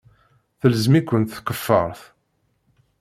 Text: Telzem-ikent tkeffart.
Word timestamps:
Telzem-ikent 0.59 1.33
tkeffart. 1.37 2.01